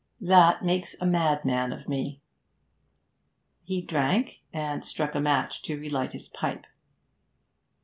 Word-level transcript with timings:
That 0.21 0.65
makes 0.65 0.95
a 0.99 1.05
madman 1.05 1.71
of 1.71 1.87
me.' 1.87 2.23
He 3.63 3.83
drank, 3.83 4.41
and 4.51 4.83
struck 4.83 5.13
a 5.13 5.19
match 5.21 5.61
to 5.61 5.77
relight 5.77 6.13
his 6.13 6.27
pipe. 6.27 6.65